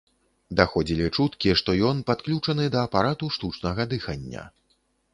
Даходзілі 0.59 1.09
чуткі, 1.17 1.53
што 1.61 1.77
ён 1.91 2.01
падключаны 2.09 2.65
да 2.79 2.83
апарату 2.89 3.33
штучнага 3.39 3.81
дыхання. 3.97 4.53